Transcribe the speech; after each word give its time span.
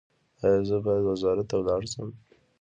ایا 0.43 0.61
زه 0.69 0.77
باید 0.85 1.03
وزارت 1.09 1.45
ته 1.49 1.57
لاړ 1.67 1.81
شم؟ 1.91 2.09